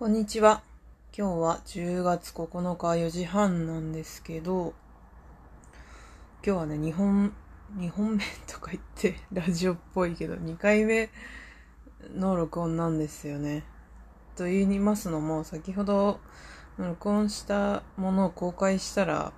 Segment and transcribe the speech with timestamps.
[0.00, 0.62] こんにちは。
[1.14, 4.72] 今日は10月9日4時半なんですけど、
[6.42, 7.34] 今日はね、2本、
[7.76, 11.10] 2本目とか言ってラジオっぽいけど、2回目
[12.16, 13.62] の録音なんですよね。
[14.36, 16.18] と言いますのも、先ほど
[16.78, 19.34] 録音したものを公開したら、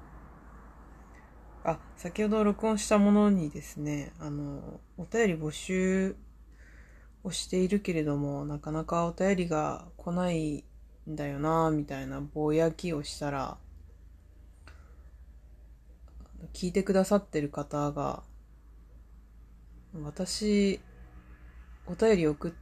[1.65, 6.15] あ、先ほど録音したものにですね、あの、お便り募集
[7.25, 10.65] をしているけれども、なかなかお便りが来ない
[11.09, 13.59] んだよな、みたいなぼやきをしたら、
[16.53, 18.23] 聞いてくださってる方が、
[20.03, 20.81] 私、
[21.87, 22.53] お便り送っ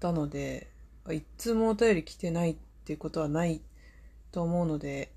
[0.00, 0.70] たので、
[1.10, 3.60] 一通もお便り来てないっていうことはない
[4.32, 5.12] と思うので、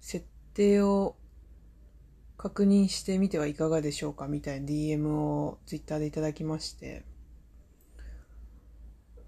[0.00, 0.24] 設
[0.54, 1.16] 定を
[2.36, 7.04] 確認してみてはいかがでしょうかみたいな DM を Twitter でいただきまして、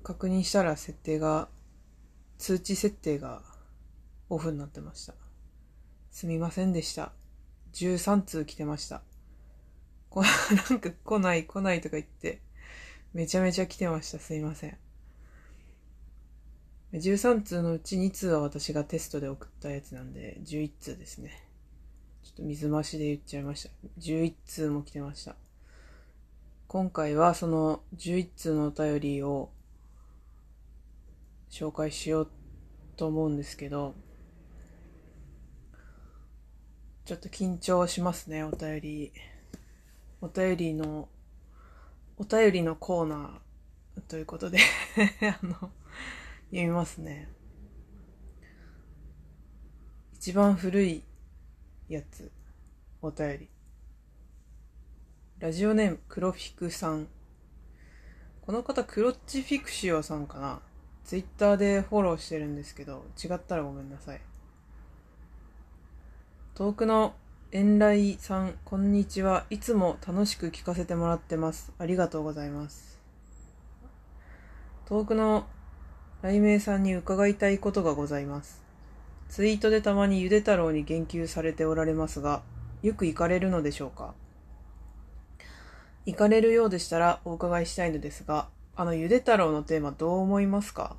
[0.03, 1.49] 確認したら設定が、
[2.39, 3.43] 通知設定が
[4.31, 5.15] オフになってました。
[6.11, 7.13] すみませんでした。
[7.75, 9.03] 13通来てました。
[10.09, 10.23] こ
[10.71, 12.41] なんか来ない来ないとか言って、
[13.13, 14.19] めちゃめちゃ来てました。
[14.19, 14.79] すいません。
[16.93, 21.45] 13通のうち2通は私がテストで送ったやつなんで、11通ですね。
[22.25, 23.71] ちょっと水増しで言っちゃいました。
[23.99, 25.37] 11通も来てました。
[26.67, 29.51] 今回はその11通のお便りを
[31.51, 32.31] 紹介しよう
[32.97, 33.95] と思うんですけど、
[37.05, 39.13] ちょっと緊張しますね、お便り。
[40.21, 41.09] お便りの、
[42.19, 44.59] お便りのコーナーということで
[45.23, 45.73] あの、読
[46.51, 47.29] みますね。
[50.15, 51.03] 一番古い
[51.89, 52.31] やつ、
[53.01, 53.49] お便り。
[55.39, 57.09] ラジオネーム、黒フィクさん。
[58.43, 60.70] この方、クロッチフィクシオさんかな？
[61.11, 64.21] ツイッターでフォローしてるんですけど、違ったらごめんなさい。
[66.55, 67.15] 遠くの
[67.51, 69.45] 遠来さん、こんにちは。
[69.51, 71.73] いつも楽しく聞かせてもらってます。
[71.81, 73.01] ありがとうございます。
[74.87, 75.47] 遠くの
[76.23, 78.63] 雷鳴さんに伺いたいことがございます。
[79.29, 82.45] ツイートでたまにゆで太郎に言及されておられますが、
[82.85, 84.15] よく行かれるのでしょうか？
[86.07, 90.97] 行かれるようでしたらお伺いしたいのですが、あのゆで太郎のテーマどう思いますか？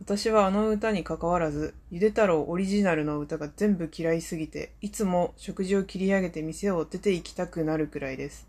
[0.00, 8.46] 私はあの歌に関わらず、ゆで太郎オリジナルの歌が全部嫌いすぎて、いつも食事を切り上げて店を出て行きたくなるくらいです。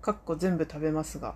[0.00, 1.34] かっこ全部食べますが。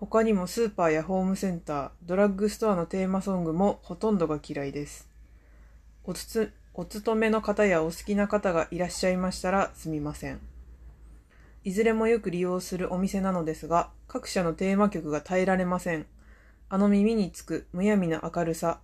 [0.00, 5.08] 他にもスーパーやホームセンター、ドラッグストアのテーマソングもほとんどが嫌いです。
[6.02, 10.40] おつつ、お勤めの方やお好きな方がいらっしゃいましたらすみません。
[11.62, 16.06] いずれもよく利用するお店なのですが、各社のテーマ曲が耐えられません。
[16.74, 18.80] あの耳につくむやみな明るさ、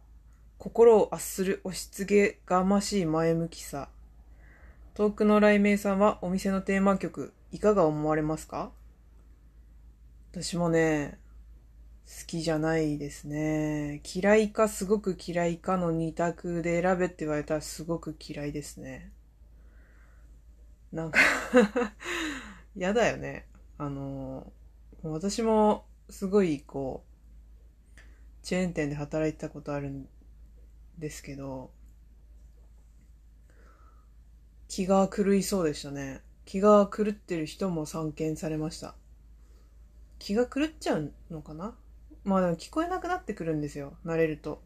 [0.58, 3.88] 心を圧する押し付けがましい前向きさ。
[4.94, 8.70] 遠くの雷鳴さんはお店のテーマ曲、いかが思われますか？
[10.30, 11.18] 私もね、
[12.06, 14.02] 好きじゃないですね。
[14.04, 19.10] 嫌いかすごく嫌いかの二択で選べって言われたらすごく嫌いですね。
[20.92, 21.18] なんか
[22.76, 23.46] 嫌だよね。
[23.78, 24.52] あの、
[25.02, 27.09] 私もすごいこう、
[28.42, 30.08] チェーン店で働いてたことあるん
[30.98, 31.70] ですけど、
[34.68, 36.22] 気が狂いそうでしたね。
[36.44, 38.94] 気が狂ってる人も散見されました。
[40.18, 41.74] 気が狂っちゃうのかな？
[42.24, 43.94] まあでも聞こえなくなってくるんですよ。
[44.04, 44.62] 慣れると。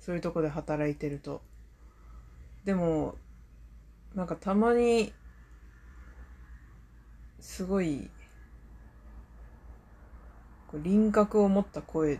[0.00, 1.42] そういうとこで働いてると。
[2.64, 3.16] でも、
[4.14, 5.12] なんかたまに、
[7.40, 8.10] すごい、
[10.74, 12.18] 輪郭を持った声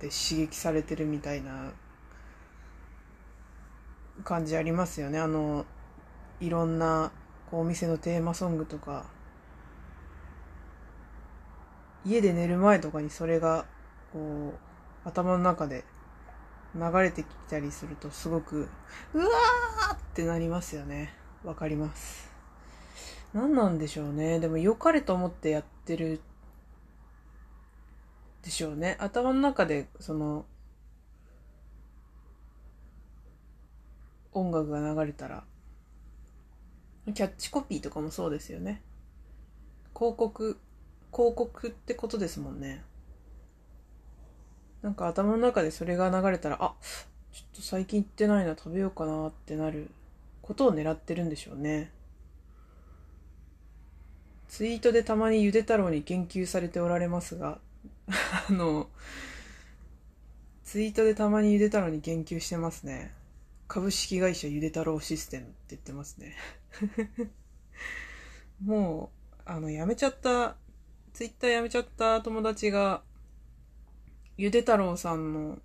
[0.00, 1.72] で刺激されてるみたいな
[4.24, 5.18] 感じありますよね。
[5.18, 5.66] あの、
[6.40, 7.10] いろんな
[7.50, 9.06] こうお店のテーマソングとか、
[12.04, 13.66] 家で寝る前とかにそれが
[14.12, 14.54] こ
[15.04, 15.84] う頭の中で
[16.74, 18.68] 流れてきたりするとすごく
[19.14, 21.12] うわーってなりますよね。
[21.44, 22.30] わかります。
[23.34, 24.40] 何なんでしょうね。
[24.40, 26.20] でも良かれと思ってやってる
[28.48, 28.96] でしょうね。
[28.98, 30.46] 頭の中で、その、
[34.32, 35.44] 音楽が流れたら、
[37.12, 38.80] キャッチコピーとかもそうですよね。
[39.94, 40.58] 広告、
[41.12, 42.82] 広告ってことですもんね。
[44.80, 46.72] なんか頭の中でそれが流れたら、あ、
[47.32, 49.90] ちょっと最近行ってないな、食べようかなってなる
[50.40, 51.90] ことを狙ってるんでしょうね。
[54.48, 57.58] ツイートでたまにゆで太郎に言及されておられますが、
[58.48, 58.88] あの、
[60.64, 63.12] ツイートでたまにゆで太郎に言及してますね。
[63.68, 66.34] 株式会社ゆで太郎システムって言ってますね。
[68.64, 70.56] もう、あの、辞めちゃった、
[71.12, 73.02] ツイッター辞めちゃった友達が、
[74.36, 75.58] ゆで太郎さんの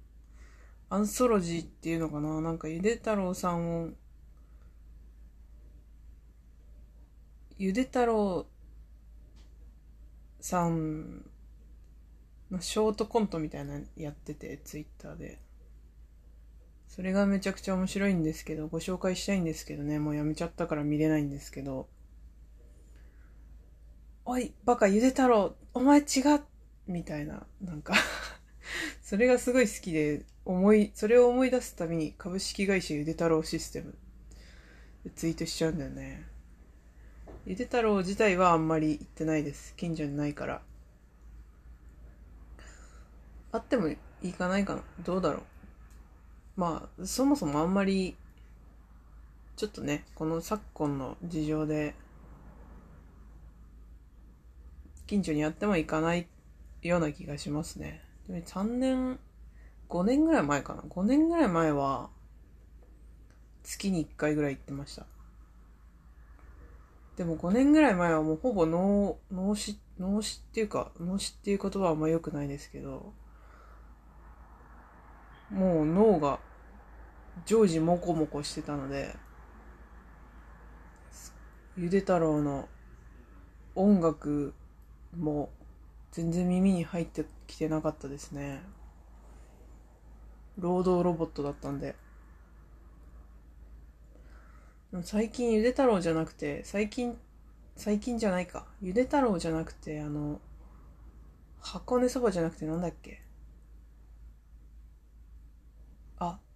[0.90, 3.90] アンソロジーっていうのかななんかゆで太郎さんを、
[7.58, 8.46] ゆで太郎
[10.42, 11.26] さん
[12.62, 15.40] ショートコントみたいなのやってて、ツイッターで。
[16.88, 21.88] それがめちゃくちゃ面白いんですけど、ご紹介したいんですけどね、もうやめちゃったから見れないんですけど。
[24.26, 26.04] おい、バカ、ゆで太郎、お前違
[26.36, 26.42] う
[26.88, 27.94] みたいな、なんか
[29.02, 33.96] それがすごい好きで、思い、それを思い出すたびに株式会社ゆで太郎システム
[35.16, 36.26] ツイートしちゃうんだよね。
[37.46, 39.74] ゆで太郎自体はあんまり行ってないです。
[39.76, 40.62] 近所にないから。
[43.54, 45.42] あってもいかないかなどうだろう
[46.56, 48.16] まあ、そもそもあんまり、
[49.56, 51.96] ちょっとね、この昨今の事情で、
[55.08, 56.28] 近所にあっても行かない
[56.84, 58.02] ような気がしますね。
[58.28, 59.20] でも3年、
[59.90, 60.82] 5年ぐらい前かな。
[60.82, 62.10] 5年ぐらい前は、
[63.64, 65.06] 月に1回ぐらい行ってました。
[67.18, 73.14] でも5年ぐらい前はもうほぼ脳、脳死、脳死っていうか、脳死っていう言葉はあんま良くないですけど、
[75.52, 76.40] もう脳が
[77.46, 79.16] 常時モコモコしてたので、
[81.76, 82.68] ゆで太郎の
[83.76, 84.54] 音楽
[85.18, 85.50] も
[86.12, 88.62] 全然耳に入ってきてなかったですね。
[90.58, 91.96] 労働ロボットだったんで。
[95.02, 97.18] 最近ゆで太郎じゃなくて、最近、
[97.76, 98.68] 最近じゃないか。
[98.80, 100.40] ゆで太郎じゃなくて、あの、
[101.60, 103.24] 箱根そばじゃなくてなんだっけ？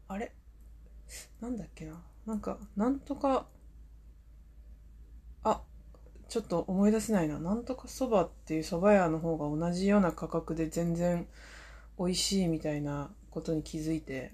[0.08, 0.32] あ、れ？
[1.42, 2.02] なんだっけな？
[2.26, 3.48] なんか、なんとか、
[5.44, 5.62] あ、
[6.30, 7.40] ちょっと思い出せないな。
[7.40, 11.28] なんとかそばっていう蕎麦屋の方が同じような価格で全然
[11.98, 14.34] 美味しいみたいなことに気づいて、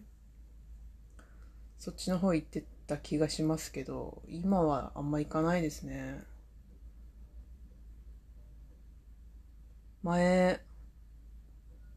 [1.78, 6.24] そっちの方行ってた気がしますけど、今はあんま行かないですね。
[10.02, 10.62] 前、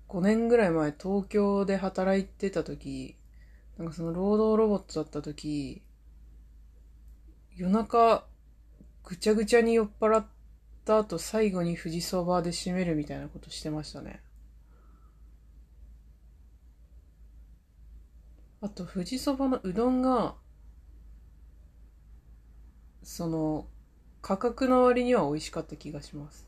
[0.09, 3.17] 5年ぐらい前東京で働いてた時、
[3.79, 5.83] なんかその労働ロボットだった時、
[7.55, 8.27] 夜中
[9.05, 10.27] ぐちゃぐちゃに酔っ払っ
[10.85, 14.23] た後最後に富士そばで締めるみたいなことしてましたね。
[18.63, 20.35] あと富士そばのうどんが、
[23.03, 23.67] その
[24.23, 26.47] 価格の割には美味しかった気がします。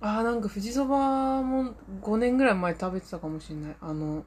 [0.00, 3.76] ああ、なんか富士そばも5年ぐらい前食べてたかもしれない。
[3.80, 4.24] あの、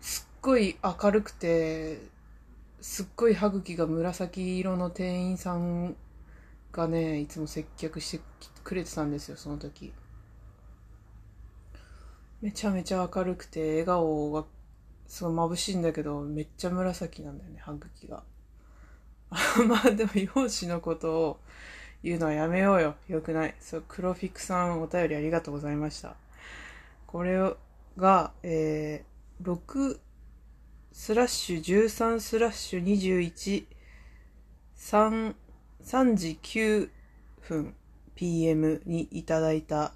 [0.00, 1.98] すっごい明るくて、
[2.80, 5.96] すっごい歯茎が紫色の店員さん
[6.72, 8.24] がね、いつも接客して
[8.64, 9.92] くれてたんですよ、その時。
[12.40, 14.46] めちゃめちゃ明るくて、笑顔が
[15.06, 18.22] すごい眩しいんだけど、めっちゃ紫なんだよね、歯茎が。
[19.68, 21.40] まあでも、容姿のことを
[22.02, 22.94] 言うのはやめようよ。
[23.08, 23.54] よくない。
[23.60, 26.16] そう、黒フィクさんお便りありがとうございました。
[27.06, 27.38] これ
[27.98, 30.00] が、えー、6
[30.92, 33.64] スラッシュ13スラッシュ21
[34.76, 35.34] 3,
[35.84, 36.90] 3時9
[37.42, 37.74] 分
[38.16, 39.92] PM にいただいた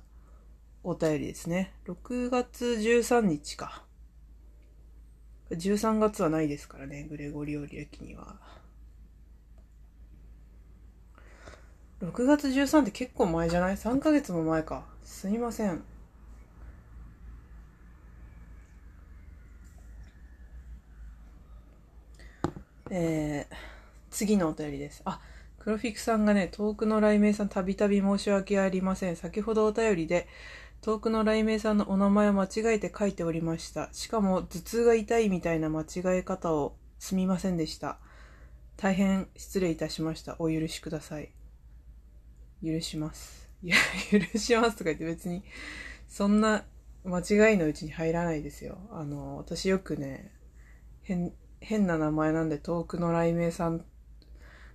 [0.84, 1.72] お便りですね。
[1.86, 3.84] 6月13日か。
[5.50, 8.36] 13月はないですからね、グレゴリオリ歴には。
[12.00, 14.84] 6月13って結構前じゃない ?3 ヶ月も前か。
[15.02, 15.82] すいません。
[22.90, 23.54] えー、
[24.10, 25.02] 次のお便りです。
[25.04, 25.20] あ、
[25.58, 29.16] 黒フィクさんがね、遠くの雷鳴さんたびたび申し訳ありません。
[29.16, 30.28] 先ほどお便りで、
[30.82, 33.88] 遠くの雷鳴さんのお名前を間違えて書いておりました。
[33.92, 37.98] しかも、頭痛が痛いみたいな間違え方をすみませんでした。
[38.76, 40.36] 大変失礼いたしました。
[40.38, 41.30] お許しください。
[42.62, 43.48] 許します。
[43.62, 43.76] いや、
[44.12, 45.42] 許しますとか言って別に、
[46.08, 46.64] そんな
[47.04, 48.78] 間違いのうちに入らないですよ。
[48.90, 50.30] あの、私よくね、
[51.02, 51.32] 変、
[51.64, 53.84] 変な名前なんで遠くの雷鳴さん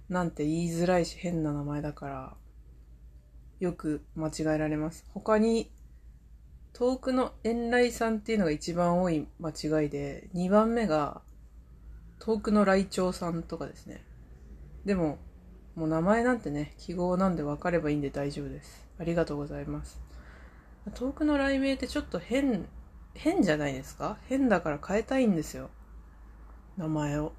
[0.10, 2.34] なんて言いづらいし変な名前だから
[3.60, 5.05] よく間違えられます。
[5.13, 5.72] 他に
[6.74, 11.22] 遠くの遠来さんっていうのが一番多い間違いで2番目が
[12.19, 14.03] 遠くの来鳥さんとかですね。
[14.86, 15.19] でも
[15.75, 18.88] もう名前なんてね記号なんで分かればいいんで大丈夫です。
[18.98, 20.01] ありがとうございます。
[20.96, 22.67] 遠くの雷鳴ってちょっと変
[23.13, 24.17] 変じゃないですか？
[24.27, 25.69] 変だから変えたいんですよ。
[26.79, 27.33] 名前を。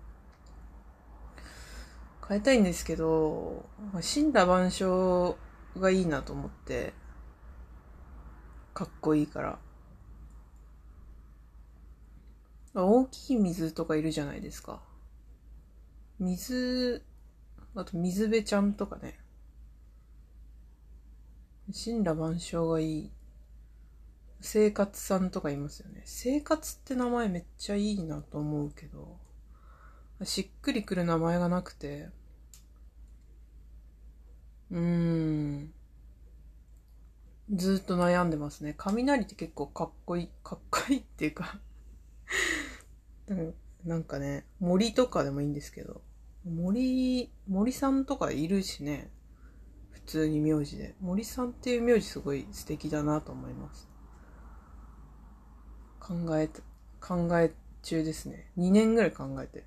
[2.28, 3.64] 変えたいんですけど、
[4.02, 5.38] 死羅万象
[5.78, 6.92] がいいなと思って、
[8.75, 9.59] かっこいいから。
[12.75, 14.82] 大きい水とかいるじゃないですか。
[16.18, 17.02] 水、
[17.75, 19.18] あと水辺ちゃんとかね。
[21.73, 23.11] 神羅万象がいい。
[24.42, 26.02] 生活さんとかいますよね。
[26.04, 29.18] 生活って名前めっちゃいいなと思うけど、
[30.24, 32.08] しっくりくる名前がなくて、
[34.70, 35.72] うーん。
[37.52, 38.74] ずっと悩んでますね。
[38.76, 41.58] 雷って結構かっこいい、かっこいいっていうか
[43.84, 46.02] なんかね、森とかでもいいんですけど、
[46.44, 49.10] 森、森さんとかいるしね。
[49.90, 50.94] 普通に名字で。
[51.00, 53.88] 森さんっていう名字すごい素敵だなと思います。
[55.98, 56.48] 考え、
[57.00, 58.50] 考え中ですね。
[58.56, 59.64] 2年ぐらい考えてる。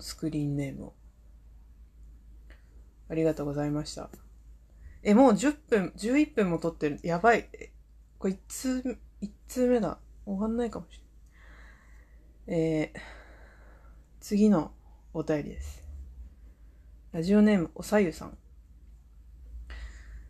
[0.00, 0.94] スクリーンネームを。
[3.08, 4.10] ありがとうございました。
[5.02, 7.00] え、もう10分、11分も撮ってる。
[7.02, 7.48] やばい。
[8.18, 9.98] これ1通、1通目だ。
[10.26, 12.60] 終わんないかもしれない。
[12.60, 13.00] えー、
[14.20, 14.72] 次の
[15.14, 15.84] お便りです。
[17.12, 18.38] ラジオネーム、おさゆさん。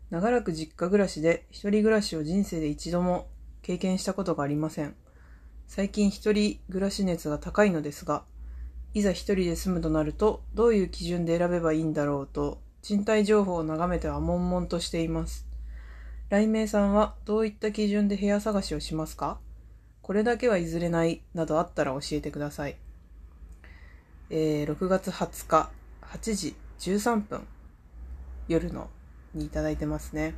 [0.09, 3.27] 長らく実家暮らしで一人暮らしを人生で一度も
[3.61, 4.95] 経験したことがありません。
[5.67, 8.23] 最近一人暮らし熱が高いのですが、
[8.93, 15.45] いざ一人で住むとなると、どういう基準で選べばいいんだろうと賃貸情報を眺めては悶々としています。
[16.29, 19.39] 雷鳴さんはどういった基準で部屋探しをしますか？
[20.01, 22.77] これだけは譲れないなどあったら教えてください。
[24.31, 25.69] えー、6月20日
[26.01, 27.47] 8時13分
[28.47, 28.89] 夜の
[29.33, 30.35] にいただいてますね。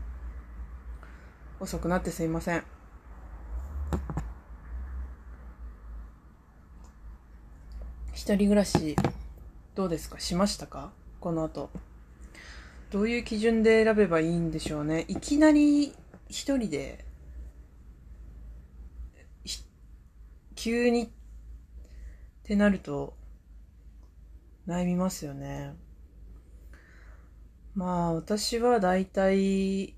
[1.59, 2.63] 遅くなってすいません。
[8.21, 8.95] 一人暮らし
[9.73, 10.19] どうですか？
[10.19, 10.91] しましたか？
[11.19, 11.71] この後。
[12.91, 15.05] どういう基準で選べばいいんでしょうね？
[15.07, 15.95] いきなり
[16.29, 17.03] 一人で、
[20.53, 21.09] 急にっ
[22.43, 23.15] てなると
[24.67, 25.73] 悩みますよね。
[27.73, 29.95] まあ私は大体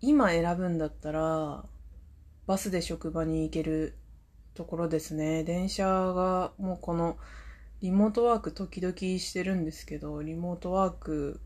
[0.00, 1.66] 今選ぶんだったら
[2.46, 3.98] バスで職場に行ける
[4.56, 5.44] ところですね。
[5.44, 7.16] 電車がもうこの
[7.82, 11.40] リモートワーク時々してるんですけど、リモートワーク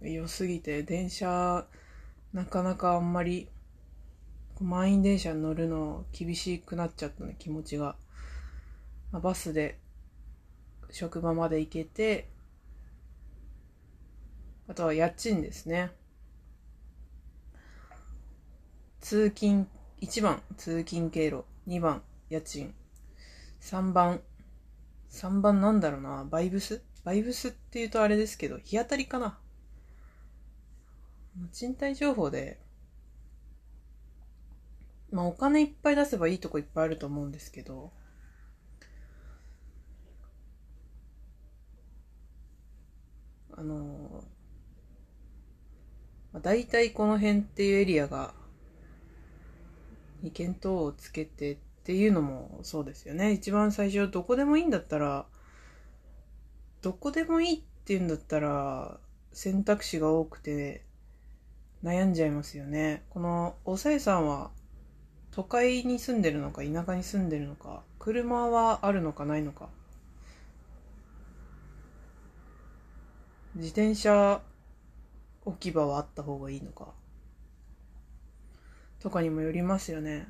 [0.00, 1.66] 良すぎて、電車
[2.32, 3.48] なかなかあんまり
[4.60, 7.96] 満員電車に乗るの厳しくなっちゃったね、気持ちが。
[9.12, 9.78] まあ、バスで
[10.90, 12.28] 職場まで行けて、
[14.66, 15.92] あとは家賃ですね。
[19.00, 19.66] 通勤、
[20.00, 22.74] 1番通勤経路、2番家賃、
[23.60, 24.22] 3番。
[25.10, 26.82] 3番なんだろうな、バイブス？
[27.04, 29.38] バイブスっていうとあれですけど、日当たりかな。
[31.52, 32.60] 賃貸情報で、
[35.10, 37.90] まあお金いっぱい出せばいいとこいっぱいあると思うんですけど、
[43.56, 44.24] あの、
[46.32, 48.32] まあ、大体この辺っていうエリアが、
[50.22, 51.58] に見当をつけて
[51.90, 53.32] っていうのもそうですよね。
[53.32, 55.26] 一番最初、どこでもいいんだったら、
[56.82, 59.00] どこでもいいっていうんだったら、
[59.32, 60.84] 選択肢が多くて
[61.82, 63.02] 悩んじゃいますよね。
[63.10, 64.52] この、おさえさんは、
[65.32, 69.68] 都会に住んでるのか、田舎に住んでるのか、車はあるのかないのか。
[73.56, 74.42] 自転車
[75.44, 76.92] 置き場はあった方がいいのか。
[79.00, 80.28] とかにもよりますよね。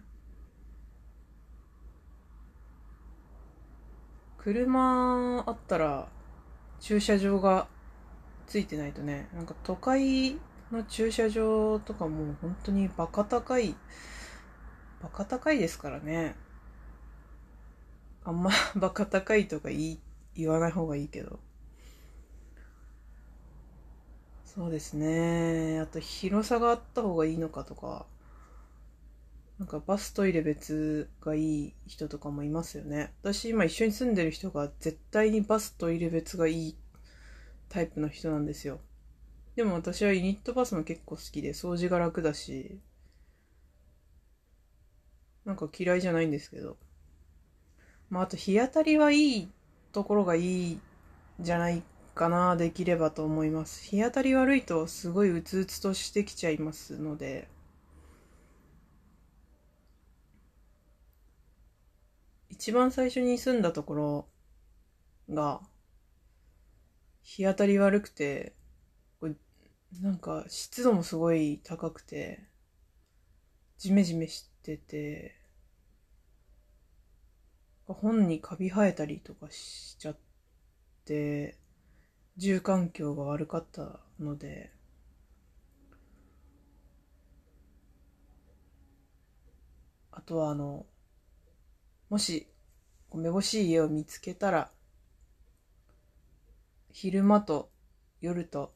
[4.42, 6.08] 車あったら
[6.80, 7.68] 駐車場が
[8.46, 10.36] ついてないとね、なんか都会
[10.72, 13.74] の駐車場とかも本当にバカ高い、
[15.02, 16.34] バカ高いですからね。
[18.24, 20.00] あんま バカ高いとか言い
[20.34, 21.38] 言わない方がいいけど。
[24.46, 25.80] そうですね。
[25.80, 28.06] あと広さがあった方がいいのかとか。
[29.60, 33.12] なんかバストイレ別がいい人とかもいますよね。
[33.22, 36.76] 私今一緒に住んでる人が絶対にバストイレ別がいい
[37.68, 38.80] タイプの人なんですよ。
[39.56, 42.80] でも私はユニットバスも結構好きで掃除が楽だし、
[45.44, 46.78] なんか嫌いじゃないんですけど。
[48.08, 49.48] まああと日当たりはいい
[49.92, 50.80] ところがいい
[51.38, 51.82] じゃない
[52.14, 53.84] かな、できればと思います。
[53.84, 57.46] 日当たり悪いとすごいうつうつとしてきちゃいますので、
[62.60, 64.28] 一番最初に住んだところ
[65.30, 65.62] が、
[67.22, 68.54] 日当たり悪くて、
[70.02, 72.44] なんか湿度もすごい高くて、
[73.78, 75.40] ジメジメしてて、
[77.86, 80.16] 本にカビ生えたりとかしちゃっ
[81.06, 81.56] て、
[82.36, 84.70] 住環境が悪かったので、
[90.12, 90.84] あとはあの、
[92.10, 92.48] もし、
[93.14, 94.72] めぼしい家を見つけたら、
[96.90, 97.70] 昼間と
[98.20, 98.74] 夜と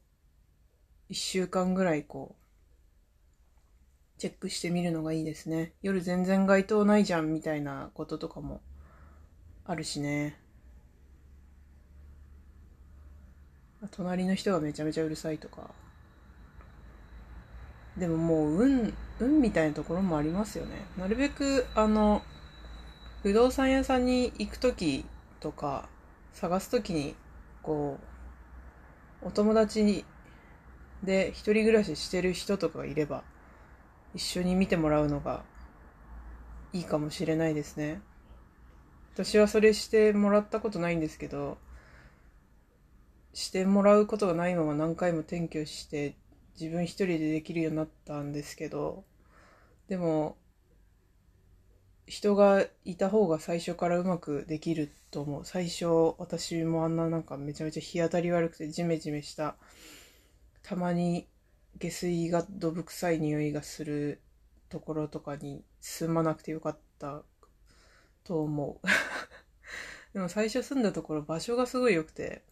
[1.09, 5.73] 一週間ぐらいこう、チェックしてみるのがいいですね。
[5.83, 8.61] 夜全然街灯ないじゃんみたいなこととかも
[9.65, 10.39] あるしね。
[13.91, 15.71] 隣の人がめちゃめちゃうるさいとか。
[17.97, 20.87] でももう運、運みたいなところもありますよね。
[20.97, 22.23] なるべくあの、
[23.25, 25.07] 不動産屋さんに行くとき
[25.41, 25.89] とか、
[26.35, 27.17] 探すときに、
[27.63, 27.99] こ
[29.23, 30.05] う、お友達に、
[31.03, 33.25] で一人暮らししてる人とかがいれば、
[34.15, 35.43] 一緒に見てもらうのが
[36.75, 38.03] いいかもしれないですね。
[39.15, 41.57] 私はそれしてもらったことないんですけど、
[43.33, 46.15] してもらうことがないまま何回も転居して
[46.61, 49.03] 自分一人でできるようになったんですけど、
[49.89, 50.37] でも、
[52.07, 55.45] 人がいた方が最初からうまくできると思う。
[55.45, 59.57] 最初、私もあんななんかめちゃめちゃ日当たり悪くてジメジメした、
[60.63, 61.27] たまに
[61.79, 64.21] 下水がどぶ臭い匂いがする
[64.69, 67.23] ところとかに住まなくてよかった
[68.23, 68.87] と思う。
[70.13, 72.43] でも最初住んだところ場所がすごい良くて、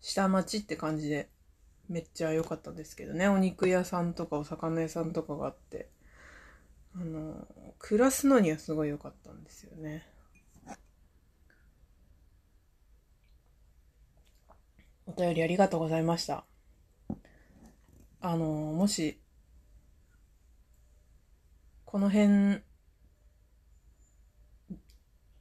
[0.00, 1.28] 下町って感じで
[1.88, 3.28] めっちゃ良かったんですけどね。
[3.28, 5.90] お肉屋さんとかお魚屋さんとかがあって、
[6.98, 7.46] あの、
[7.78, 10.06] 暮らすのにはすごい良かったんですよね。
[15.04, 16.46] お便りありがとうございました。
[18.20, 19.20] あの、もし、
[21.84, 22.62] この辺、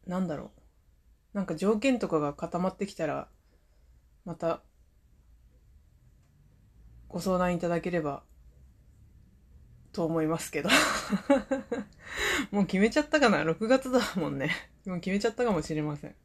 [0.06, 0.52] なんだろ
[1.34, 1.38] う。
[1.38, 3.30] なんか条件とかが固まってきたら、
[4.26, 4.62] また、
[7.08, 8.24] ご相談いただければ、
[9.96, 10.70] と思いますけど。
[12.52, 14.52] もう決めちゃったかな ?6 月だもんね。
[14.86, 16.16] もう決めちゃったかもしれません。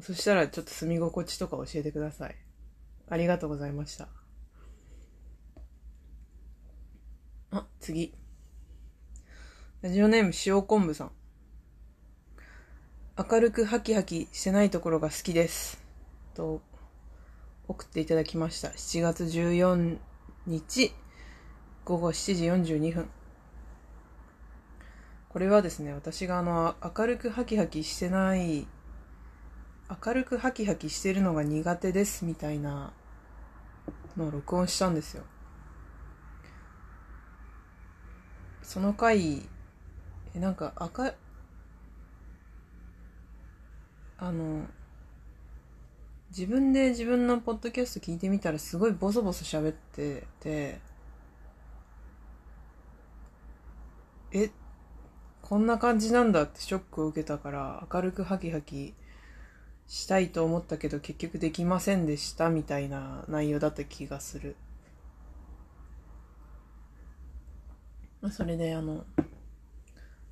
[0.00, 2.36] そしたらちょっと住み心地とか教えてください。
[3.08, 4.08] ありがとうございました。
[7.52, 8.12] あ、次。
[9.82, 11.12] ラジオネーム塩昆布さん。
[13.16, 15.80] 明るくハキハキしてないところが好きです。
[16.34, 16.60] と、
[17.68, 18.70] 送っていただきました。
[18.70, 19.98] 7月14
[20.46, 20.92] 日、
[21.84, 23.10] 午後7時42分。
[25.28, 28.68] これはですね、私があの、明るくハキハキしてない、
[30.06, 32.92] 明るくハキハキしてるのが苦手ですみたいな
[34.16, 35.24] のを録音したんですよ。
[38.62, 39.42] その回、
[40.34, 41.14] えなんか赤、
[44.18, 44.66] あの、
[46.28, 50.91] 自分で自分のポッドキャスト聞いてみたらすごいボソボソ喋ってて、
[54.34, 54.50] え、
[55.42, 58.94] こんな感じなんだってショックを受けたから明るくハキハキ
[59.86, 64.56] したいと思ったけど結局できませんでしたみたいな内容だった気がする。
[68.30, 69.04] それであの、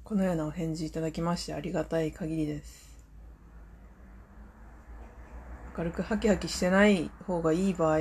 [0.05, 3.05] このようなお返事いただきましてありがたい限りです。
[5.77, 8.01] 明るくハキハキしてない方がいい場合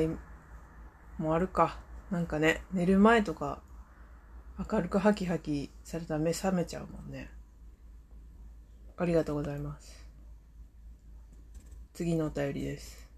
[1.17, 1.79] もあるか。
[2.09, 3.61] なんかね、寝る前とか
[4.59, 7.29] 明るくハキハキされたら目覚めちゃうもんね。
[8.97, 10.05] ありがとうございます。
[11.93, 13.09] 次のお便りです。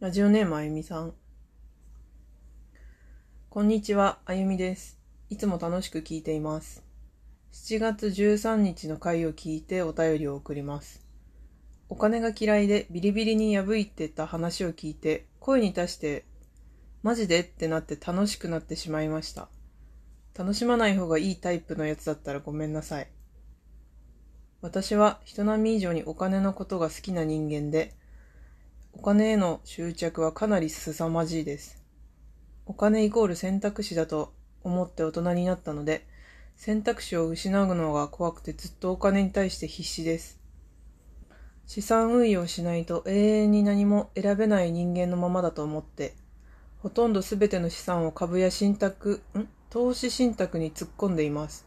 [0.00, 1.14] ラジオネームあゆみさん。
[3.48, 5.00] こんにちは、あゆみです。
[5.30, 6.84] いつも楽しく聞いています。
[7.52, 11.02] 7月13日の回を聞いてお便りを送ります。
[11.88, 16.26] お金が嫌いでビリビリに破いてた話を聞いて、声に出して、
[17.02, 17.40] マジで？
[17.40, 19.48] ってなって楽しくなってしまいました。
[20.36, 23.08] 楽しまない方がいいタイプのやつだったらごめんなさい。
[24.60, 27.94] 私は人並み以上にお金のことが好きな人間で、
[28.92, 31.84] お金への執着はかなり凄まじいです。
[32.66, 36.06] お金イコール選択肢だと思って大人になったので、
[36.56, 40.40] 選択肢を失うのが怖くてずっとお金に対して必死です。
[41.66, 46.16] 資産運用しないと永遠に何も選べない人間のままだと思って、
[46.80, 49.48] ほとんどすべての資産を株や信託、ん？
[49.68, 51.66] 投資信託に突っ込んでいます。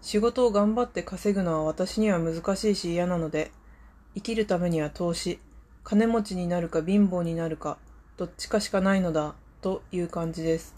[0.00, 3.50] 仕事を頑張って稼ぐのは私には難しいし嫌なので、
[4.14, 5.40] 生きるためには投資、
[5.84, 7.76] 金持ちになるか貧乏になるか、
[8.16, 10.74] どっちかしかないのだ、という感じです。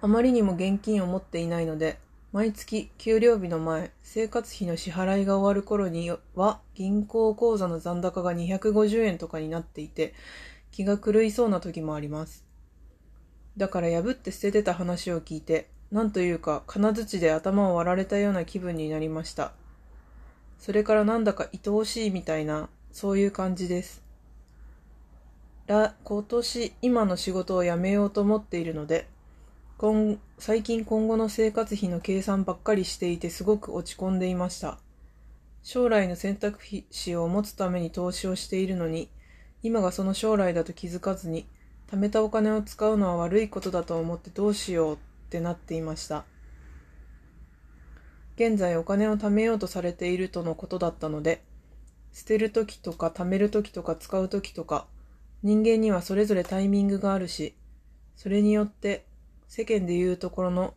[0.00, 1.98] あまりにも現金を持っていないので、
[2.32, 10.14] 毎月給料日の前、生活費の支払いが終わる頃には銀行口座の残高が250円とかになっていて、
[10.74, 12.44] 気が狂いそうな時もあります。
[13.56, 19.52] だから破って捨ててた話を聞いて、なんというか金槌で頭を割られたような気分になりました。
[20.58, 24.02] それからなんだか愛おしいみたいな、そういう感じです。
[25.68, 29.06] ら、今年、今の仕事を辞めようと思っているので、
[29.78, 34.80] 今最近今後の生活費の計算ばっかりしていてすごく落ち込んでいました。
[35.62, 36.58] 将来の選択
[36.90, 39.08] 肢を持つために投資をしているのに、
[39.64, 41.48] 今がその将来だと気づかずに、
[41.90, 44.98] 貯めたお金を使うのは悪いことだと思ってどうしようっ
[45.30, 46.26] てなっていました。
[48.36, 51.42] 現在お金を貯めようとされているとのことだったので、
[52.12, 54.86] 捨てるときとか貯めるときとか使うときとか、
[55.42, 57.54] 人間にはそれぞれタイミングがあるし、
[58.16, 59.06] それによって
[59.48, 60.74] 世間でいうところの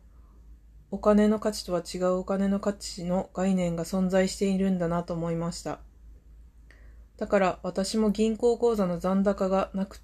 [0.90, 5.80] お金の価値とは違うお金の価値の概念が存在しているんだなと思いました。
[7.18, 10.00] だから私も銀行口座の残高がなく、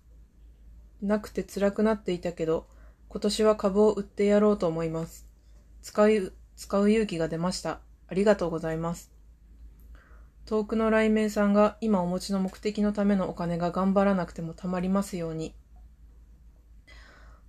[1.00, 2.66] なくて辛くなっていたけど、
[3.08, 5.26] 今年は株を売ってやろうと思います。
[5.80, 7.78] 使う、使う勇気が出ました。
[8.08, 9.12] ありがとうございます。
[10.44, 15.54] 遠くの雷鳴さんが今お持ちの目的のためのお金が頑張らなくてもたまりますように。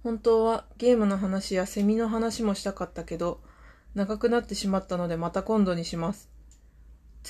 [0.03, 3.41] 本当はゲームの話やセミの話もしたかったけど、
[3.95, 6.29] 長くなってしまったのでまた今度にします。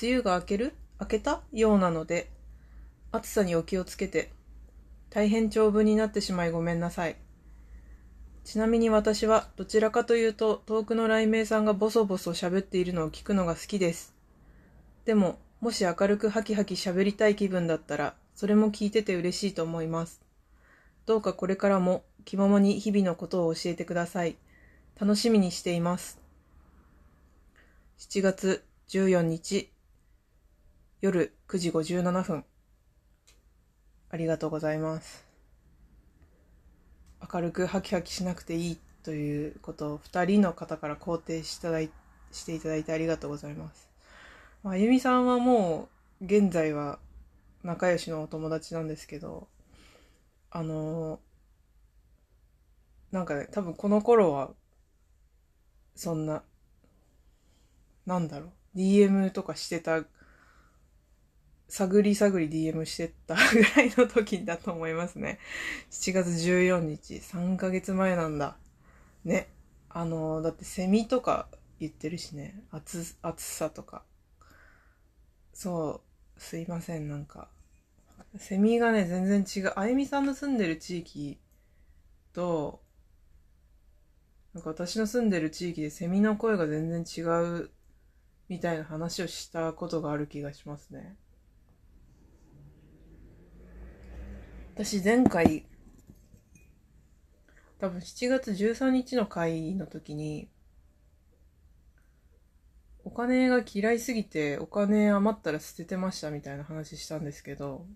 [0.00, 0.74] 梅雨が明ける？
[1.00, 1.42] 明けた？
[1.52, 2.30] ようなので、
[3.12, 4.30] 暑さにお気をつけて、
[5.10, 7.16] 大変長文になってしまいごめんなさい。
[8.44, 14.14] ちなみに私はどちらかというと遠くの雷鳴さんがボソボソ喋っているのを聞くのが好きです。
[15.04, 20.20] でも、もし明るくハキハキ喋りたい気分だったら、それも聞いてて嬉しいと思います。
[21.06, 24.36] どうかこれからも気ままに日々のことを教えてください。
[24.98, 26.20] 楽しみにしています。
[27.98, 29.70] 7月14日
[31.00, 32.44] 夜9時57分。
[34.08, 35.26] ありがとうございます。
[37.32, 41.90] 明るくハキハキしなくていいということを2人の方から肯定していただい
[42.32, 43.90] していただいてありがとうございます。
[44.62, 45.88] まあゆみさんはも
[46.20, 46.98] う現在は
[47.62, 49.48] 仲良しのお友達なんですけど、
[50.50, 51.20] あの
[53.12, 54.50] なんかね、多分この頃は、
[55.94, 56.42] そんな、
[58.04, 60.04] なんだろう、DM とかしてた
[61.68, 65.38] 探り探り DM してた ぐらいの時だと思いますね。
[65.90, 68.56] 7月14日、3ヶ月前なんだ。
[69.24, 69.48] ね。
[69.88, 71.48] あの、だってセミとか
[71.80, 72.62] 言ってるしね。
[72.70, 74.04] 暑、暑さとか。
[75.52, 76.02] そ
[76.36, 77.48] う、すいません、なんか。
[78.38, 79.72] セミがね、全然違う。
[79.76, 81.40] あゆみさんの住んでる地域
[82.32, 82.82] と、
[84.54, 87.22] なんか私の住んでる地域でセミの声が全然違
[87.62, 87.70] う
[88.48, 91.16] みたいな話をしたことがある気がしますね。
[94.76, 95.64] 私前回、
[97.78, 100.50] 多分7月13日の回の時に、
[103.02, 107.86] お金が嫌いすぎてお金余ったら捨ててましたみたいな話したんですけど、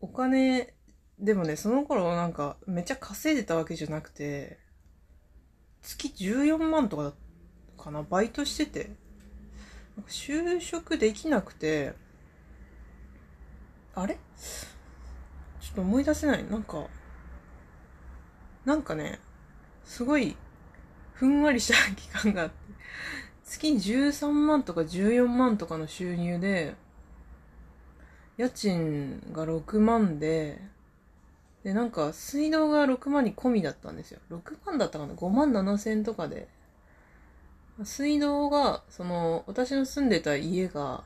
[0.00, 0.74] お金、
[1.20, 4.58] でもね、その頃なんかめっちゃ稼いでたわけじゃなくて、
[5.82, 7.12] 月14万とかだ
[7.80, 8.90] かな、バイトしてて、
[10.08, 11.94] 就職できなくて、
[13.94, 14.18] あれ？
[15.60, 16.44] ちょっと思い出せない。
[16.50, 16.86] なんか、
[18.64, 19.18] なんかね、
[19.84, 20.36] すごい、
[21.14, 22.54] ふんわりした期間があって、
[23.44, 26.74] 月13万とか14万とかの収入で、
[28.38, 30.60] 家賃が6万で、
[31.62, 34.20] で、なんか水道が6万に込みだったんですよ。
[34.30, 36.48] 6万だったかな ?5 万7千とかで。
[37.84, 41.04] 水道が、その、私の住んでた家が、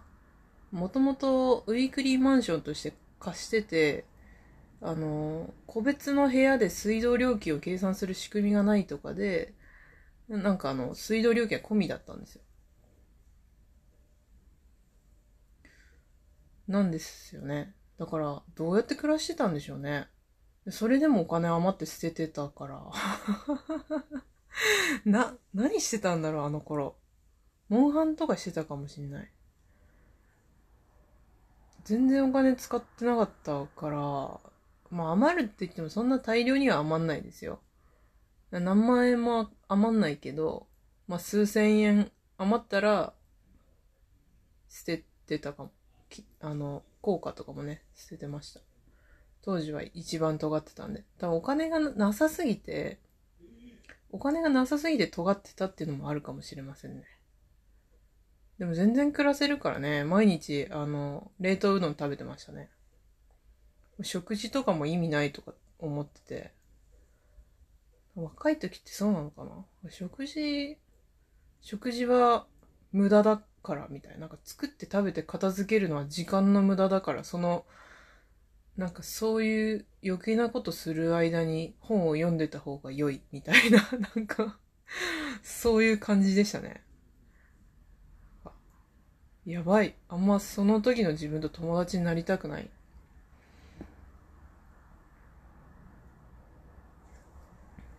[0.73, 4.05] もともとウィークリーマンションとして貸してて、
[4.83, 9.55] あの、個別の部屋で水道料金を計算する仕組みがないとかで、
[10.29, 12.43] なんかあの、水道料金は込みだったんですよ。
[16.69, 17.75] なんですよね。
[17.99, 20.09] だから、どうやって暮らしてたんでしょうね。
[20.71, 22.83] それでもお金余って捨ててたから。
[25.05, 26.97] な、何してたんだろう、あの頃。
[27.69, 29.33] モンハンとかしてたかもしんない。
[31.87, 34.41] 全然お金使ってなかったから、
[34.91, 37.61] まあ余るって言ってもそんな大量には余んないですよ。
[38.51, 40.67] 何万円も余んないけど、
[41.07, 43.13] まあ数千円余ったら
[44.69, 45.71] 捨ててたかも。
[46.41, 48.61] あの、効果とかもね、捨ててました。
[49.43, 51.05] 当時は一番尖ってたんで。
[51.19, 52.99] 多分お金がなさすぎて、
[54.11, 57.05] お金がなさすぎて尖ってたっていうのもあるかもしれませんね。
[58.59, 62.71] でも全然暮らせるからね、毎日、あの、冷凍うどん食べてましたね。
[64.03, 66.53] 食事とかも意味ないとか思ってて。
[68.15, 69.91] 若い時ってそうなのかな？
[69.91, 70.79] 食事、
[71.61, 72.47] 食事は
[72.93, 74.21] 無駄だからみたいな。
[74.21, 77.67] なんか作って食べて片付けるのは時間の無駄だから、その、
[78.79, 84.59] なんかそういう余計なことする間に本を読んでた方が良いみたいな、なんか
[85.43, 86.86] そういう感じでしたね。
[89.47, 89.95] やばい。
[90.09, 92.69] あんまその時の自分と友達になりたくない。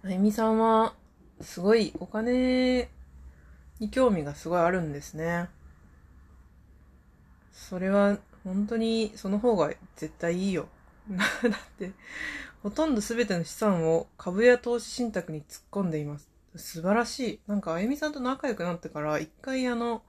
[0.04, 0.94] あゆみさんは、
[1.40, 2.90] すごいお金
[3.80, 5.48] に興味がすごいあるんですね。
[7.54, 10.68] それは本当にその方が絶対いいよ。
[11.10, 11.94] だって、
[12.62, 16.30] ほとんど全ての資産を株や投資信託に突っ込んでいます。
[16.58, 17.40] 素晴らしい。
[17.48, 20.04] なんかあゆみさんと仲良くなってから、一回あの、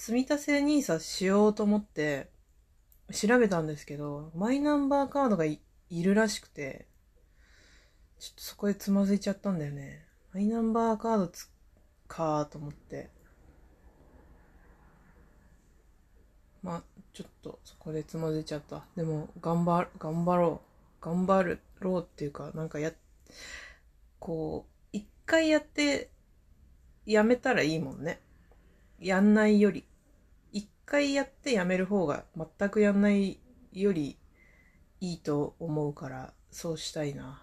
[0.00, 2.30] 積み立て NISA しようと思って
[3.12, 5.60] 調べたんですけど、マイナンバーカードがい
[5.90, 6.86] るらしくて、
[8.18, 10.06] ちょっとそこでつまずいちゃったんだよね。
[10.32, 11.50] マイナンバーカードつ
[12.08, 13.10] かーと思って。
[16.62, 16.82] まあ、
[17.12, 18.86] ちょっとそこでつまずいちゃった。
[18.96, 20.62] でも、頑張、頑張ろ
[21.02, 21.04] う。
[21.04, 22.90] 頑張るろうっていうか、なんかや、
[24.18, 26.10] こう、一回やって、
[27.04, 28.22] やめたらいいもんね。
[28.98, 29.84] やんないより。
[30.90, 33.40] 回やってやめる方が全くやんない
[33.72, 34.18] より
[35.00, 37.42] いいと思うからそうしたいな。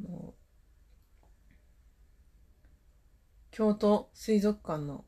[0.00, 0.34] もう
[3.50, 5.06] 京都水族館の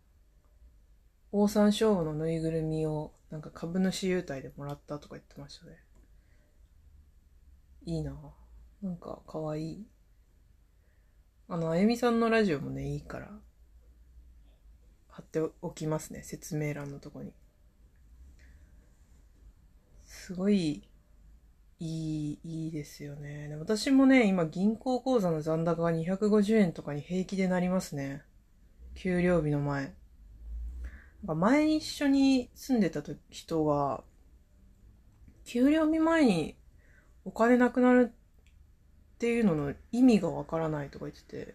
[1.30, 5.78] オオサンショウウのぬいぐるみをなんか株主優待でもらったとか言ってましたね。
[7.86, 8.12] いいな
[8.82, 9.86] なんかかわいい。
[11.48, 13.30] あの、あゆみさんのラジオもね、いいから、
[15.16, 16.22] 貼っておきますね。
[16.22, 17.32] 説明欄のとこに。
[20.04, 20.86] すごい、
[21.80, 23.56] いい、いいですよね。
[23.58, 28.24] 私もね、今銀行口座の残高が250円とかに平気でなりますね。
[28.94, 29.94] 給料日の前。
[31.24, 34.04] 前に一緒に住んでた人は、
[35.46, 36.58] 給料日前に
[37.24, 38.12] お金なくなる
[39.14, 41.54] っていうのの意味がわからないとか言ってて、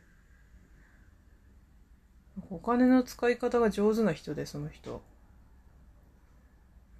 [2.52, 5.02] お金の使い方が上手な人で、その人。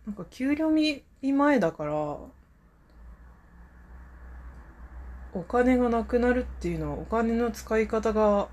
[0.08, 1.94] なんか給料日前だから、
[5.34, 8.48] お金がなくなるっていうのはお金の使い方が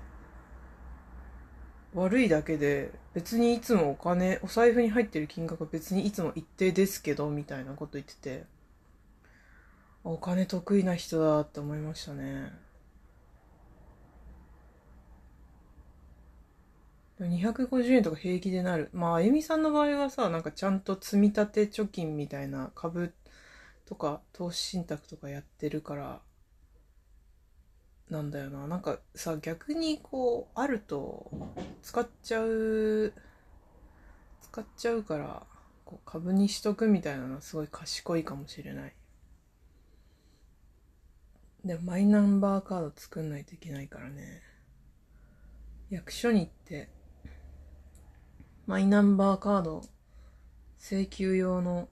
[1.93, 8.43] 悪いだけで、別にいつもお金、お財布に入ってる金額は別にいつも一定ですけど、みたいなこと言ってて、
[10.03, 12.51] お金得意な人だって思いましたね。
[17.25, 18.89] 250円とか平気でなる。
[18.93, 23.13] まあ、あゆみさんの場合はさ、なんかちゃんと積み立て貯金みたいな株
[23.85, 26.21] とか投資信託とかやってるから、
[28.09, 28.67] なんだよな。
[28.67, 31.31] なんかさ、逆にこう、あると
[31.83, 33.13] 使っちゃう、
[34.41, 35.43] 使っちゃうから、
[35.85, 38.93] こう株にしとくみたいなのはすごい賢いかもしれない。
[41.65, 44.41] でもマイナンバーカード作んないといけないからね。
[45.89, 46.89] 役所に行って
[48.69, 49.81] マイナンバーカード
[50.77, 51.89] 請求用の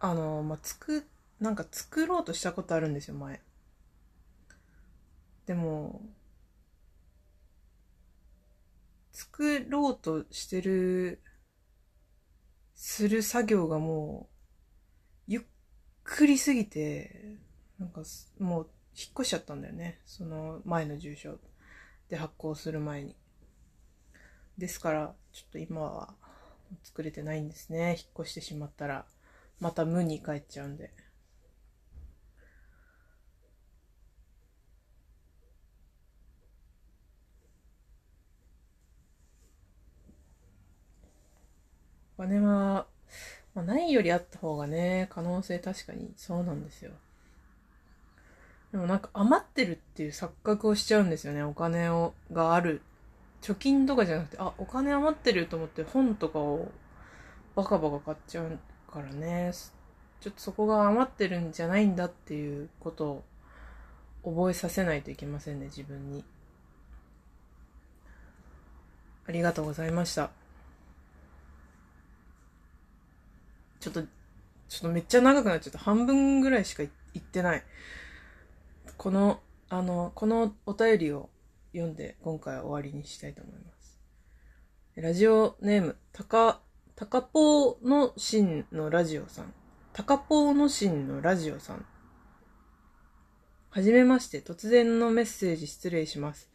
[0.00, 1.06] あの、まあ、つく、
[1.40, 3.40] なんか作ろうとしたことあるんですよ、前。
[5.46, 6.02] でも、
[9.12, 11.22] 作ろうとしてる、
[12.74, 15.42] する作業がもう、ゆっ
[16.04, 17.38] くりすぎて、
[17.78, 18.02] なんか
[18.38, 20.02] もう引っ越しちゃったんだよね。
[20.04, 21.38] その前の住所。
[22.08, 23.16] で発行する前に。
[24.58, 26.14] ですから、ちょっと今は
[26.82, 27.96] 作れてないんですね。
[27.98, 29.06] 引っ越してしまったら、
[29.60, 30.90] また無に帰っちゃうんで。
[42.18, 42.86] お金は、
[43.54, 46.92] まあ、ないよりあった方がね、可能性確かにそうなんですよ。
[48.76, 51.42] でもなんか余ってるっていう錯覚をしちゃうんですよね。
[51.42, 52.82] お金をがある。
[53.40, 56.70] 貯金とかじゃなくて、あ、お金余ってると思って本とかを
[57.54, 58.58] バカバカ買っちゃう
[58.92, 59.50] からね。
[60.20, 63.24] ちょっとそこが余ってるんじゃないんだっていうことを
[64.30, 66.22] 覚えさせないといけませんね、自分に。
[69.26, 70.28] ありがとうございました。
[73.80, 75.78] ちょっと、ちょっとめっちゃ長くなっちゃった。
[75.78, 76.90] 半分ぐらいしか言
[77.22, 77.64] ってない。
[78.96, 81.28] この、あの、このお便りを
[81.72, 84.00] 読んで今回は終わりにしたいと思います。
[84.96, 86.60] ラジオネーム、たか、
[86.94, 89.52] たかぽーのしんのラジオさん。
[89.92, 91.84] たかぽーのしんのラジオさん。
[93.68, 96.50] はじめまして、突然のメッセージ失礼します。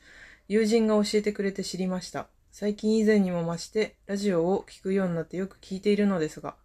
[0.48, 2.28] 友人が教えてくれて知りました。
[2.52, 6.56] 最近以前にも増して、ラジオを聞くようになってよく聞いているのですが、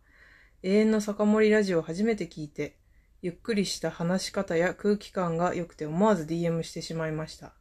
[0.63, 2.79] 永遠の酒盛りラジオを初めて聞いて、
[3.23, 7.55] ゆっくりした話し方や空気感が良くて思わず DM してしまいました。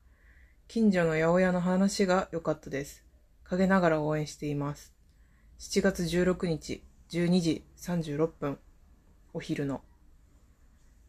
[0.68, 3.06] 近所の八百屋の話が良かったです。
[3.46, 4.94] 陰ながら応援しています。
[5.60, 8.60] 7月16日、12時36分、
[9.34, 9.82] お昼の。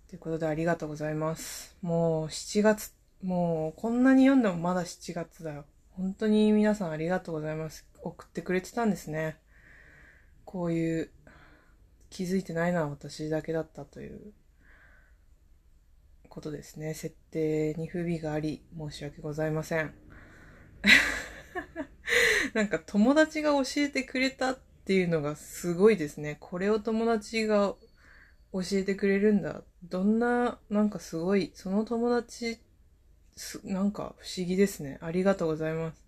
[0.08, 1.76] ということでありがとうございます。
[1.82, 5.64] もう7月、もうこんなに読んでもまだ7月だよ。
[5.90, 7.84] 本当に皆さんありがとうございます。
[8.02, 9.38] 送ってくれてたんですね。
[10.44, 11.10] こういう
[12.16, 14.32] 気づいてないのは私だけだったという
[16.30, 16.94] ことですね。
[16.94, 19.92] 設定に不備があり、申し訳ございません。
[22.54, 26.38] なんか友達が教えてくれたっていうのがすごいですね。
[26.40, 27.74] これを友達が
[28.50, 29.62] 教えてくれるんだ。
[29.82, 32.58] どんな、なんかすごい、その友達、
[33.62, 34.96] なんか不思議ですね。
[35.02, 36.02] ありがとうございます。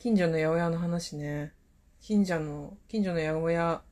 [0.00, 1.52] 近所の八百屋の話ね。
[2.00, 3.84] 近所の、近所の八百屋、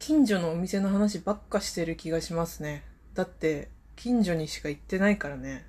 [0.00, 2.84] 近所のお店の話ばっかしてる気がしますね。
[3.12, 5.66] だって、近所にしか行ってないからね。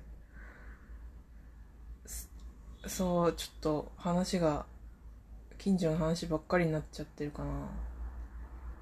[2.86, 4.64] そう、ちょっと話が、
[5.58, 7.44] 近所の話ばっかりになっちゃってるか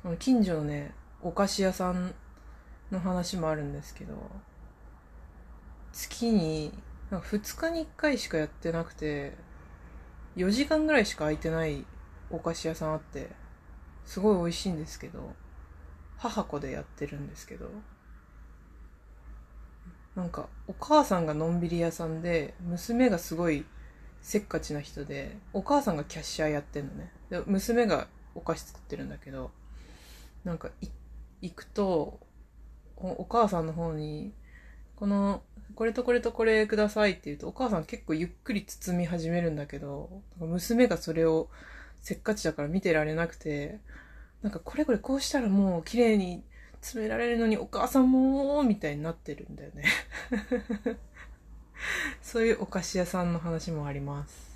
[0.05, 0.17] な。
[0.19, 2.15] 近所のね、お菓子屋さん
[2.93, 4.15] の話もあるんですけど、
[5.93, 6.73] 月に、
[7.11, 9.35] なんか2日に1回しかやってなくて、
[10.37, 11.85] 4時間ぐらいしか空いてない
[12.31, 13.31] お菓子屋さんあって、
[14.11, 15.37] すごい美味しいんですけど、
[16.19, 17.71] 母子でやってるんですけど、
[20.17, 23.65] なんかお母さんがのんびり屋さんで娘がすごい
[24.21, 27.13] せっかちな人でお母さんがキャッシャーやってんのね。
[27.31, 29.53] で娘がお菓子作ってるんだけど
[30.43, 30.71] なんか
[31.41, 32.19] 行くと
[32.97, 34.33] お母さんの方に
[34.97, 35.41] この
[35.77, 41.49] これとこれとこれくださいって言うとお母さん結構ゆっくり包み始めるんだけど娘がそれを
[42.01, 43.81] せっかちだから見てられなくて
[44.43, 46.43] なんかこれこれこうしたらもう綺麗に
[46.81, 49.85] 詰められるのにお母さんもみたいになってるんだよね。
[52.23, 54.51] そういうお菓子屋さんの話もあります。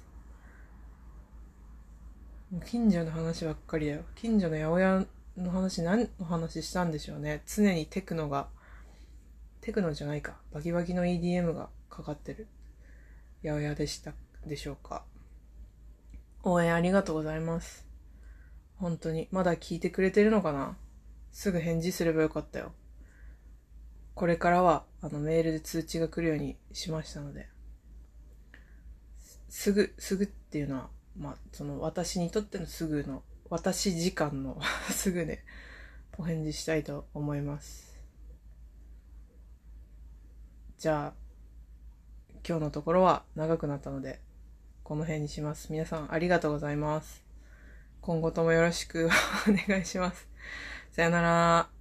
[2.66, 4.04] 近所の話ばっかりだよ。
[4.14, 7.42] 近所の八百屋の話何の話したんでしょうね。
[7.46, 8.48] 常にテクノが
[9.60, 10.36] テクノじゃないか。
[10.52, 12.46] バキバキの EDM がかかってる
[13.42, 14.12] 八百屋でした。
[14.46, 15.04] でしょうか。
[16.44, 17.84] 応援ありがとうございます
[18.76, 20.76] 本当にまだ聞いてくれてるのかな？
[21.32, 22.72] すぐ返事すればよかったよ。
[24.14, 27.48] これからは、あの、メールで通知が来るようにしましたので、
[29.48, 35.44] すぐ、すぐっていうのは、まあ、その、私にとってのすぐの、私時間の すぐで、
[36.16, 37.98] お返事したいと思います。
[40.78, 41.14] じゃあ、
[42.46, 44.20] 今日のところは長くなったので、
[44.84, 45.72] この辺にします。
[45.72, 47.24] 皆さんありがとうございます。
[48.02, 49.08] 今後ともよろしく
[49.48, 50.28] お願いします。
[50.92, 51.73] さよなら。